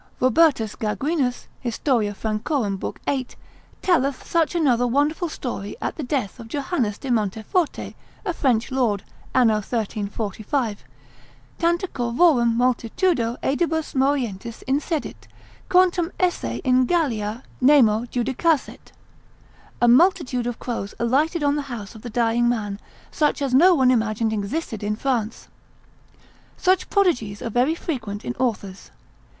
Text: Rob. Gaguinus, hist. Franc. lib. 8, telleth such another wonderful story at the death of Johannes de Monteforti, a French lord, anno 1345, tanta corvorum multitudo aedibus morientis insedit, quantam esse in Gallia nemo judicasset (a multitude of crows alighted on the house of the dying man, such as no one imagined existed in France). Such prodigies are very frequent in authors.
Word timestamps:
Rob. 0.19 0.33
Gaguinus, 0.33 1.45
hist. 1.59 1.85
Franc. 2.15 2.49
lib. 2.49 2.99
8, 3.07 3.35
telleth 3.83 4.25
such 4.25 4.55
another 4.55 4.87
wonderful 4.87 5.29
story 5.29 5.75
at 5.79 5.95
the 5.95 6.01
death 6.01 6.39
of 6.39 6.47
Johannes 6.47 6.97
de 6.97 7.09
Monteforti, 7.11 7.93
a 8.25 8.33
French 8.33 8.71
lord, 8.71 9.03
anno 9.35 9.61
1345, 9.61 10.83
tanta 11.59 11.87
corvorum 11.87 12.55
multitudo 12.57 13.37
aedibus 13.43 13.93
morientis 13.93 14.63
insedit, 14.67 15.27
quantam 15.69 16.11
esse 16.19 16.59
in 16.63 16.87
Gallia 16.87 17.43
nemo 17.61 18.05
judicasset 18.05 18.93
(a 19.79 19.87
multitude 19.87 20.47
of 20.47 20.57
crows 20.57 20.95
alighted 20.97 21.43
on 21.43 21.55
the 21.55 21.69
house 21.69 21.93
of 21.93 22.01
the 22.01 22.09
dying 22.09 22.49
man, 22.49 22.79
such 23.11 23.39
as 23.39 23.53
no 23.53 23.75
one 23.75 23.91
imagined 23.91 24.33
existed 24.33 24.81
in 24.81 24.95
France). 24.95 25.47
Such 26.57 26.89
prodigies 26.89 27.43
are 27.43 27.51
very 27.51 27.75
frequent 27.75 28.25
in 28.25 28.33
authors. 28.39 28.89